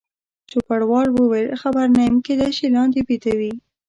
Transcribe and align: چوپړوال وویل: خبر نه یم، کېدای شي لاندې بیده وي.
چوپړوال 0.51 1.07
وویل: 1.11 1.47
خبر 1.61 1.85
نه 1.95 2.01
یم، 2.07 2.15
کېدای 2.27 2.51
شي 2.57 2.67
لاندې 2.75 2.99
بیده 3.07 3.33
وي. 3.39 3.53